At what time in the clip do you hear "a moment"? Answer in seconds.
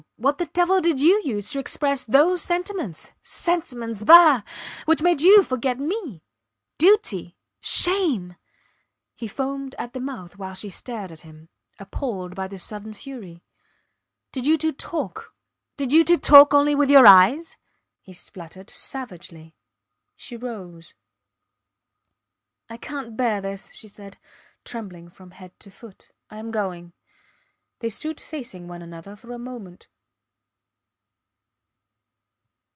29.33-29.87